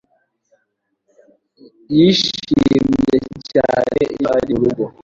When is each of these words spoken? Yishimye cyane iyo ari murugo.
Yishimye 1.97 2.77
cyane 3.51 3.99
iyo 4.15 4.27
ari 4.37 4.53
murugo. 4.61 4.85